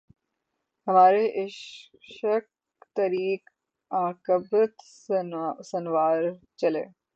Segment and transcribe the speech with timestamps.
[0.87, 2.45] ہمارے اشک
[2.95, 3.27] تری
[3.91, 4.73] عاقبت
[5.63, 6.21] سنوار
[6.57, 6.83] چلے